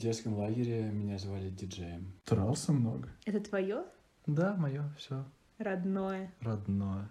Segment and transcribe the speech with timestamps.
[0.00, 2.14] В детском лагере меня звали диджеем.
[2.24, 3.10] Трался много.
[3.26, 3.84] Это твое?
[4.24, 5.26] Да, мое, все
[5.58, 6.32] Родное.
[6.40, 7.10] родное.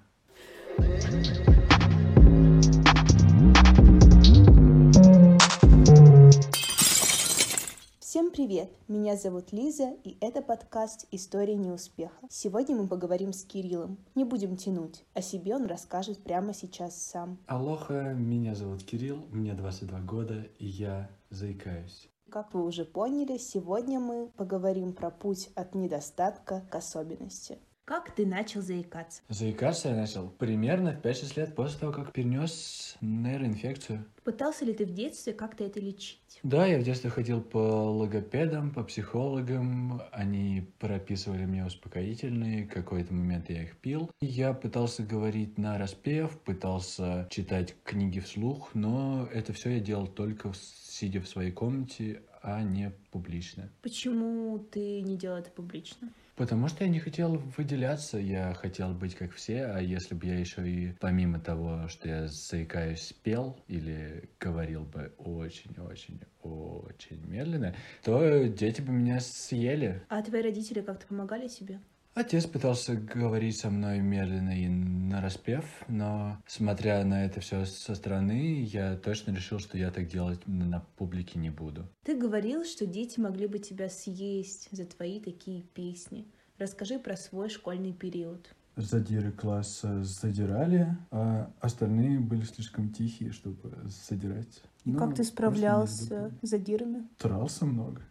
[8.00, 8.72] Всем привет!
[8.88, 12.26] Меня зовут Лиза, и это подкаст «История неуспеха».
[12.28, 14.00] Сегодня мы поговорим с Кириллом.
[14.16, 15.06] Не будем тянуть.
[15.14, 17.38] О себе он расскажет прямо сейчас сам.
[17.46, 22.10] Алоха, меня зовут Кирилл, мне 22 года, и я заикаюсь.
[22.30, 27.58] Как вы уже поняли, сегодня мы поговорим про путь от недостатка к особенности.
[27.90, 29.24] Как ты начал заикаться?
[29.30, 34.06] Заикаться я начал примерно в 5-6 лет после того, как перенес нейроинфекцию.
[34.24, 36.40] Пытался ли ты в детстве как-то это лечить?
[36.44, 43.50] Да, я в детстве ходил по логопедам, по психологам, они прописывали мне успокоительные, какой-то момент
[43.50, 44.12] я их пил.
[44.22, 50.52] Я пытался говорить на распев, пытался читать книги вслух, но это все я делал только
[50.54, 53.72] сидя в своей комнате, а не публично.
[53.82, 56.10] Почему ты не делал это публично?
[56.40, 60.40] Потому что я не хотел выделяться, я хотел быть как все, а если бы я
[60.40, 68.80] еще и помимо того, что я заикаюсь, пел или говорил бы очень-очень-очень медленно, то дети
[68.80, 70.02] бы меня съели.
[70.08, 71.82] А твои родители как-то помогали себе?
[72.20, 78.62] Отец пытался говорить со мной медленно и нараспев, но смотря на это все со стороны,
[78.62, 81.88] я точно решил, что я так делать на публике не буду.
[82.04, 86.28] Ты говорил, что дети могли бы тебя съесть за твои такие песни.
[86.58, 88.54] Расскажи про свой школьный период.
[88.76, 93.74] Задиры класса задирали, а остальные были слишком тихие, чтобы
[94.10, 94.62] задирать.
[94.84, 97.08] И Ну, как ты справлялся с задирами?
[97.18, 98.02] Трался много.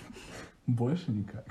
[0.66, 1.46] Больше никак.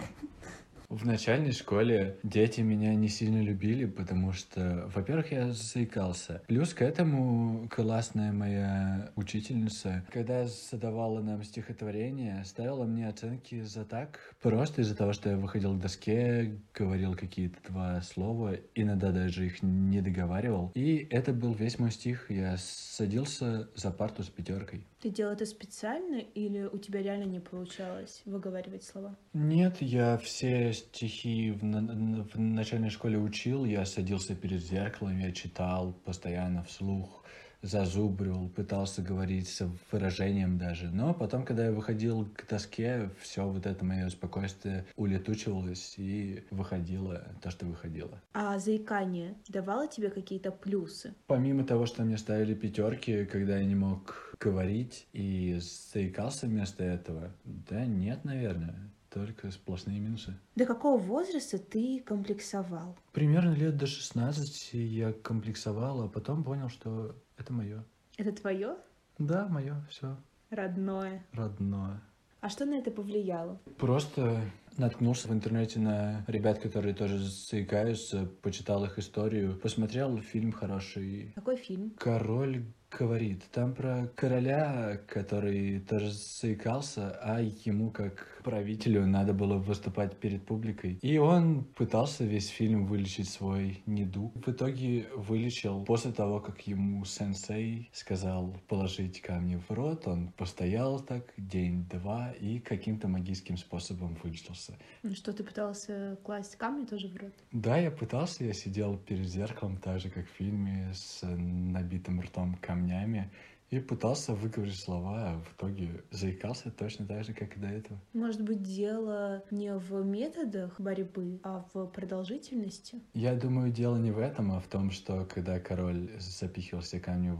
[0.90, 6.42] В начальной школе дети меня не сильно любили, потому что, во-первых, я заикался.
[6.48, 14.34] Плюс к этому классная моя учительница, когда задавала нам стихотворение, ставила мне оценки за так,
[14.42, 19.62] просто из-за того, что я выходил к доске, говорил какие-то два слова, иногда даже их
[19.62, 20.72] не договаривал.
[20.74, 22.32] И это был весь мой стих.
[22.32, 24.88] Я садился за парту с пятеркой.
[25.02, 29.16] Ты делал это специально или у тебя реально не получалось выговаривать слова?
[29.34, 35.94] Нет, я все стихи в, в начальной школе учил, я садился перед зеркалом, я читал
[36.06, 37.24] постоянно вслух,
[37.62, 40.90] зазубривал, пытался говорить с выражением даже.
[40.90, 47.24] Но потом, когда я выходил к доске, все вот это мое спокойствие улетучивалось и выходило
[47.42, 48.22] то, что выходило.
[48.34, 51.14] А заикание давало тебе какие-то плюсы?
[51.28, 55.58] Помимо того, что мне ставили пятерки, когда я не мог говорить и
[55.94, 60.34] заикался вместо этого, да нет, наверное, только сплошные минусы.
[60.56, 62.96] До какого возраста ты комплексовал?
[63.14, 67.84] Примерно лет до 16 я комплексовал, а потом понял, что это мое.
[68.18, 68.76] Это твое?
[69.18, 70.16] Да, мое, все
[70.52, 71.26] Родное.
[71.34, 72.00] родное.
[72.42, 73.60] А что на это повлияло?
[73.80, 74.40] Просто
[74.78, 81.32] наткнулся в интернете на ребят, которые тоже заикаются, почитал их историю, посмотрел фильм хороший.
[81.34, 81.96] Какой фильм?
[81.98, 83.44] Король говорит.
[83.52, 90.98] Там про короля, который тоже заикался, а ему как правителю надо было выступать перед публикой.
[91.02, 94.34] И он пытался весь фильм вылечить свой недуг.
[94.36, 100.08] В итоге вылечил после того, как ему сенсей сказал положить камни в рот.
[100.08, 104.78] Он постоял так день-два и каким-то магическим способом вылечился.
[105.04, 107.34] Ну Что, ты пытался класть камни тоже в рот?
[107.52, 112.56] Да, я пытался, я сидел перед зеркалом, так же, как в фильме, с набитым ртом
[112.78, 113.32] камнями,
[113.70, 118.00] и пытался выговорить слова, а в итоге заикался точно так же, как и до этого.
[118.14, 123.02] Может быть, дело не в методах борьбы, а в продолжительности?
[123.14, 127.38] Я думаю, дело не в этом, а в том, что когда король запихивал все камни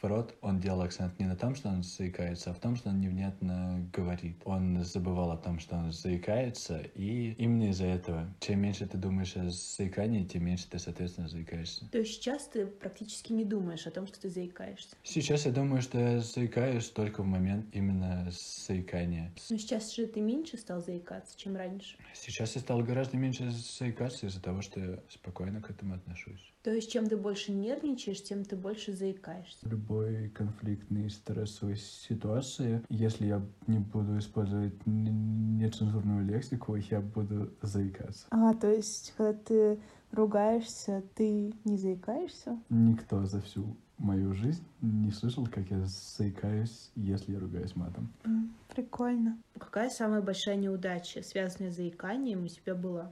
[0.00, 2.90] в рот, он делал акцент не на том, что он заикается, а в том, что
[2.90, 4.36] он невнятно говорит.
[4.44, 9.36] Он забывал о том, что он заикается, и именно из-за этого, чем меньше ты думаешь
[9.36, 11.88] о заикании, тем меньше ты, соответственно, заикаешься.
[11.90, 14.96] То есть сейчас ты практически не думаешь о том, что ты заикаешься.
[15.02, 19.32] Сейчас я думаю, что я заикаюсь только в момент именно заикания.
[19.50, 21.96] Но сейчас же ты меньше стал заикаться, чем раньше.
[22.14, 26.52] Сейчас я стал гораздо меньше заикаться из-за того, что я спокойно к этому отношусь.
[26.62, 29.66] То есть чем ты больше нервничаешь, тем ты больше заикаешься.
[29.88, 38.26] Любой конфликтной стрессовой ситуации, если я не буду использовать нецензурную лексику, я буду заикаться.
[38.30, 39.80] А, то есть, когда ты
[40.12, 42.58] ругаешься, ты не заикаешься?
[42.68, 48.12] Никто за всю мою жизнь не слышал, как я заикаюсь, если я ругаюсь матом.
[48.24, 49.38] М, Прикольно.
[49.58, 53.10] Какая самая большая неудача, связанная с заиканием, у тебя была?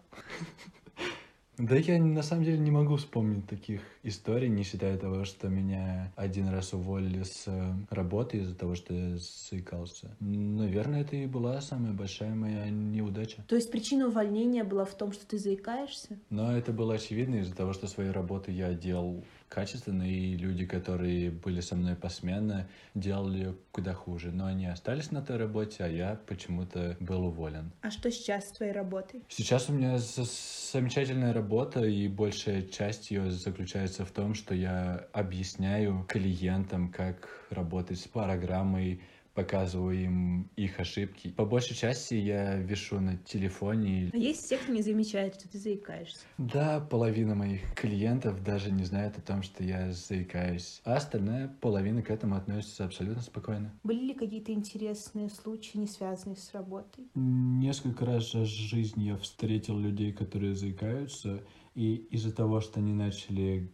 [1.59, 6.13] Да я на самом деле не могу вспомнить таких историй, не считая того, что меня
[6.15, 9.17] один раз уволили с э, работы из-за того, что я
[9.51, 10.15] заикался.
[10.21, 13.43] Наверное, это и была самая большая моя неудача.
[13.49, 16.19] То есть причина увольнения была в том, что ты заикаешься?
[16.29, 21.31] Но это было очевидно из-за того, что свои работы я делал качественно, и люди, которые
[21.31, 24.31] были со мной посменно, делали куда хуже.
[24.33, 27.71] Но они остались на той работе, а я почему-то был уволен.
[27.83, 29.23] А что сейчас с твоей работой?
[29.29, 36.05] Сейчас у меня замечательная работа, и большая часть ее заключается в том, что я объясняю
[36.09, 39.01] клиентам, как работать с программой,
[39.37, 41.29] показываю им их ошибки.
[41.29, 44.11] По большей части я вешу на телефоне.
[44.13, 46.21] А есть те, кто не замечает, что ты заикаешься?
[46.39, 50.81] Да, половина моих клиентов даже не знает о том, что я заикаюсь.
[50.85, 53.73] А остальная половина к этому относится абсолютно спокойно.
[53.85, 57.07] Были ли какие-то интересные случаи, не связанные с работой?
[57.15, 61.43] Несколько раз в жизни я встретил людей, которые заикаются,
[61.75, 63.71] и из-за того, что они начали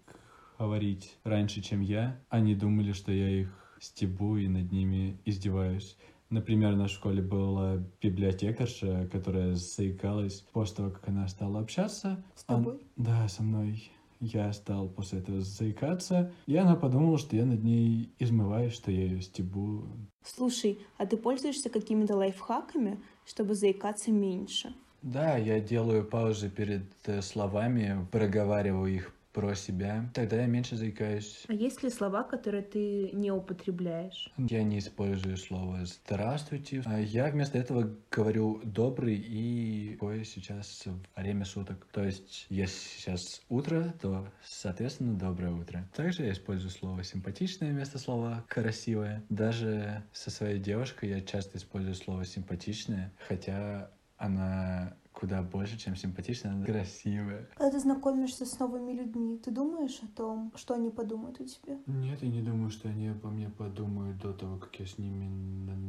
[0.59, 5.97] говорить раньше, чем я, они думали, что я их стебу и над ними издеваюсь.
[6.31, 12.25] Например, в нашей школе была библиотекарша, которая заикалась после того, как она стала общаться.
[12.35, 12.75] С тобой?
[12.75, 12.81] Он...
[12.97, 13.91] Да, со мной.
[14.21, 19.03] Я стал после этого заикаться, и она подумала, что я над ней измываюсь, что я
[19.03, 19.85] ее стебу.
[20.25, 24.73] Слушай, а ты пользуешься какими-то лайфхаками, чтобы заикаться меньше?
[25.03, 31.45] Да, я делаю паузы перед э, словами, проговариваю их про себя, тогда я меньше заикаюсь.
[31.49, 34.31] А есть ли слова, которые ты не употребляешь?
[34.37, 36.83] Я не использую слово «здравствуйте».
[36.85, 40.85] А я вместо этого говорю «добрый» и какое сейчас
[41.17, 41.87] время суток.
[41.93, 45.89] То есть, если сейчас утро, то, соответственно, доброе утро.
[45.95, 49.25] Также я использую слово «симпатичное» вместо слова «красивое».
[49.29, 56.53] Даже со своей девушкой я часто использую слово «симпатичное», хотя она куда больше, чем симпатичная,
[56.53, 57.49] она красивая.
[57.55, 61.79] Когда ты знакомишься с новыми людьми, ты думаешь о том, что они подумают о тебе?
[61.87, 65.29] Нет, я не думаю, что они обо мне подумают до того, как я с ними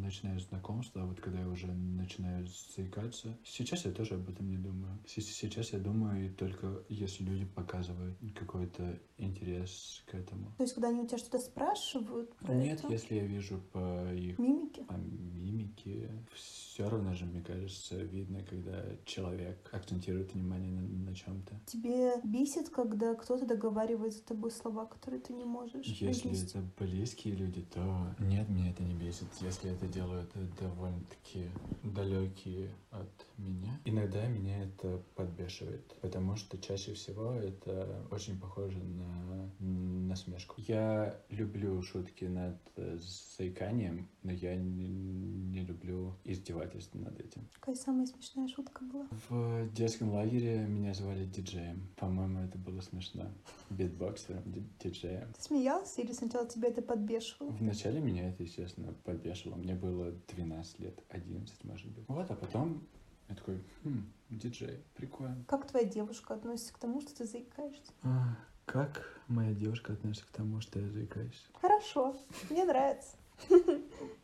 [0.02, 3.38] начинаю знакомство, а вот когда я уже начинаю заикаться.
[3.44, 5.00] Сейчас я тоже об этом не думаю.
[5.06, 10.52] Сейчас я думаю только если люди показывают какой-то интерес к этому.
[10.58, 12.36] То есть, когда они у тебя что-то спрашивают?
[12.38, 12.92] Про Нет, это?
[12.92, 14.82] если я вижу по их Мимики?
[14.84, 21.60] по мимике, все равно же, мне кажется, видно, когда человек акцентирует внимание на, на чем-то.
[21.68, 26.58] Тебе бесит, когда кто-то договаривает за тобой слова, которые ты не можешь Если произнести?
[26.58, 29.28] это близкие люди, то нет, меня это не бесит.
[29.42, 31.46] Если это делают довольно-таки
[31.84, 39.52] далекие от меня, иногда меня это подбешивает, потому что чаще всего это очень похоже на
[39.60, 40.56] насмешку.
[40.58, 42.98] Я люблю шутки над э,
[43.38, 47.48] заиканием, но я не, не люблю издевательство над этим.
[47.60, 49.03] Какая самая смешная шутка была?
[49.30, 51.88] В детском лагере меня звали диджеем.
[51.98, 53.30] По-моему, это было смешно.
[53.70, 55.32] Битбоксером, ди- диджеем.
[55.34, 57.52] Ты смеялся или сначала тебя это подбешивало?
[57.52, 59.58] Вначале меня это, естественно, подбешивало.
[59.58, 62.06] Мне было 12 лет, 11, может быть.
[62.08, 62.84] Вот, а потом
[63.30, 65.44] я такой, хм, диджей, прикольно.
[65.48, 67.92] Как твоя девушка относится к тому, что ты заикаешься?
[68.04, 68.36] А,
[68.66, 71.48] как моя девушка относится к тому, что я заикаюсь?
[71.62, 72.16] Хорошо,
[72.50, 73.16] мне нравится.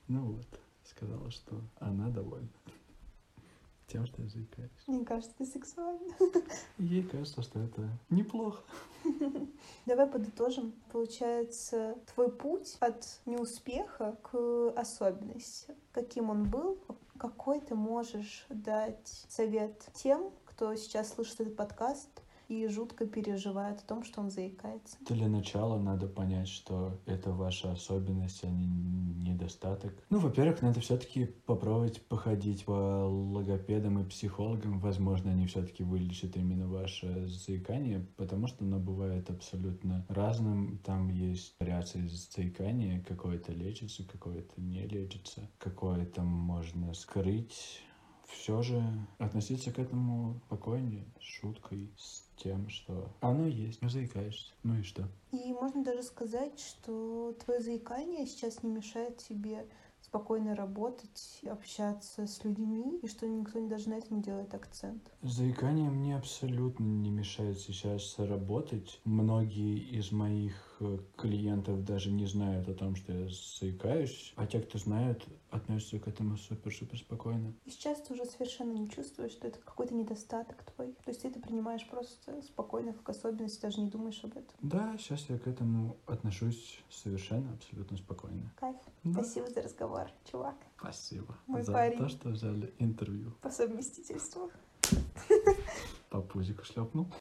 [0.08, 0.48] Ну вот,
[0.84, 2.50] сказала, что она довольна
[3.90, 4.72] тем, что я заикаюсь.
[4.88, 6.14] Мне кажется, ты сексуальна.
[6.78, 8.64] Ей кажется, что это неплохо.
[9.86, 10.74] Давай подытожим.
[10.92, 15.76] Получается, твой путь от неуспеха к особенности.
[15.92, 16.78] Каким он был,
[17.18, 22.10] какой ты можешь дать совет тем, кто сейчас слышит этот подкаст
[22.50, 24.98] и жутко переживает о том, что он заикается.
[25.08, 28.68] Для начала надо понять, что это ваша особенность, а не
[29.30, 29.94] недостаток.
[30.10, 32.72] Ну, во-первых, надо все-таки попробовать походить по
[33.08, 34.80] логопедам и психологам.
[34.80, 40.80] Возможно, они все-таки вылечат именно ваше заикание, потому что оно бывает абсолютно разным.
[40.80, 47.84] Там есть вариации заикания, какое-то лечится, какое-то не лечится, какое-то можно скрыть.
[48.32, 48.82] Все же
[49.18, 54.84] относиться к этому спокойнее, с шуткой, с тем, что оно есть, ну заикаешься, ну и
[54.84, 55.08] что?
[55.32, 59.68] И можно даже сказать, что твое заикание сейчас не мешает тебе
[60.02, 65.04] спокойно работать, общаться с людьми, и что никто даже на это не делает акцент.
[65.22, 69.02] Заикание мне абсолютно не мешает сейчас работать.
[69.04, 70.69] Многие из моих
[71.18, 76.08] клиентов даже не знают о том, что я заикаюсь, а те, кто знают, относятся к
[76.08, 77.54] этому супер-супер спокойно.
[77.66, 80.94] И сейчас ты уже совершенно не чувствуешь, что это какой-то недостаток твой.
[81.04, 84.56] То есть ты это принимаешь просто спокойно, как особенность, даже не думаешь об этом.
[84.62, 88.52] Да, сейчас я к этому отношусь совершенно, абсолютно спокойно.
[88.56, 88.78] Кайф.
[89.04, 89.22] Да.
[89.24, 90.56] Спасибо за разговор, чувак.
[90.78, 91.98] Спасибо Мой за парень.
[91.98, 93.34] то, что взяли интервью.
[93.42, 94.52] По совместительству.
[96.10, 97.08] По пузику шлепнул.